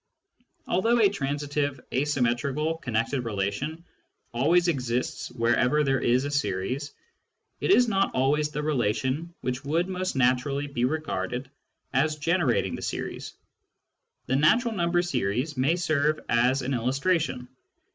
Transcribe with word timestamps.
Although 0.65 0.97
a 0.97 1.09
transitive 1.09 1.79
asymmetrical 1.93 2.77
connected 2.79 3.21
relation 3.21 3.85
always 4.33 4.67
exists 4.67 5.29
wherever 5.29 5.83
there 5.83 5.99
is 5.99 6.25
a 6.25 6.31
series, 6.31 6.93
it 7.59 7.69
is 7.69 7.87
not 7.87 8.09
always 8.15 8.49
the 8.49 8.63
relation 8.63 9.31
which 9.41 9.63
would 9.63 9.87
most 9.87 10.15
naturally 10.15 10.65
be 10.65 10.85
regarded 10.85 11.51
as 11.93 12.15
generating 12.15 12.73
the 12.73 12.81
series. 12.81 13.35
The 14.25 14.37
natural 14.37 14.73
number 14.73 15.03
series 15.03 15.55
may 15.55 15.75
serve 15.75 16.19
as 16.27 16.63
an 16.63 16.73
illustration. 16.73 17.47